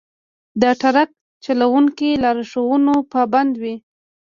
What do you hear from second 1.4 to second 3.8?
چلوونکي د لارښوونو پابند وي.